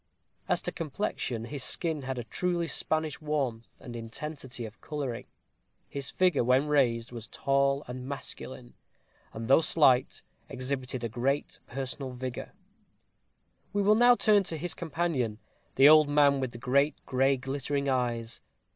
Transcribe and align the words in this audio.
As 0.49 0.63
to 0.63 0.71
complexion, 0.71 1.45
his 1.45 1.63
skin 1.63 2.01
had 2.01 2.17
a 2.17 2.23
truly 2.23 2.65
Spanish 2.65 3.21
warmth 3.21 3.77
and 3.79 3.95
intensity 3.95 4.65
of 4.65 4.81
coloring. 4.81 5.27
His 5.87 6.09
figure, 6.09 6.43
when 6.43 6.65
raised, 6.65 7.11
was 7.11 7.27
tall 7.27 7.83
and 7.87 8.07
masculine, 8.09 8.73
and 9.31 9.47
though 9.47 9.61
slight, 9.61 10.23
exhibited 10.49 11.07
great 11.11 11.59
personal 11.67 12.13
vigor. 12.13 12.53
We 13.73 13.83
will 13.83 13.93
now 13.93 14.15
turn 14.15 14.43
to 14.45 14.57
his 14.57 14.73
companion, 14.73 15.37
the 15.75 15.87
old 15.87 16.09
man 16.09 16.39
with 16.39 16.51
the 16.51 16.57
great 16.57 16.95
gray 17.05 17.37
glittering 17.37 17.87
eyes. 17.87 18.41